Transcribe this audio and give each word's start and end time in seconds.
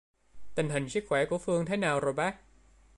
Tình 0.55 0.69
hình 0.69 0.89
sức 0.89 1.03
khỏe 1.09 1.25
của 1.25 1.37
Phương 1.37 1.65
thế 1.65 1.77
nào 1.77 1.99
rôì 2.01 2.13
bác 2.13 2.35